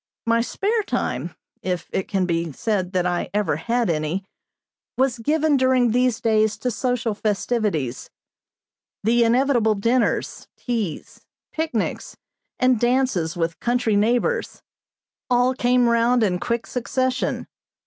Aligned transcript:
My 0.25 0.41
spare 0.41 0.81
time, 0.81 1.35
if 1.61 1.87
it 1.93 2.07
can 2.07 2.25
be 2.25 2.51
said 2.53 2.91
that 2.93 3.05
I 3.05 3.29
ever 3.35 3.57
had 3.57 3.87
any, 3.87 4.25
was 4.97 5.19
given 5.19 5.57
during 5.57 5.91
these 5.91 6.19
days 6.19 6.57
to 6.57 6.71
social 6.71 7.13
festivities. 7.13 8.09
The 9.03 9.23
inevitable 9.23 9.75
dinners, 9.75 10.47
teas, 10.57 11.21
picnics, 11.51 12.17
and 12.59 12.79
dances 12.79 13.37
with 13.37 13.59
country 13.59 13.95
neighbors, 13.95 14.63
all 15.29 15.53
came 15.53 15.87
round 15.87 16.23
in 16.23 16.39
quick 16.39 16.65
succession. 16.65 17.45